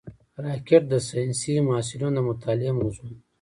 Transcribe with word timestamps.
راکټ 0.45 0.81
د 0.89 0.93
ساینسي 1.07 1.53
محصلینو 1.67 2.15
د 2.15 2.19
مطالعې 2.27 2.71
موضوع 2.79 3.07
ده 3.11 3.17